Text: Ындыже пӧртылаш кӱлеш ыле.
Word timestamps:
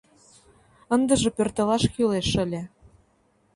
Ындыже 0.95 1.29
пӧртылаш 1.37 1.83
кӱлеш 1.93 2.31
ыле. 2.43 2.61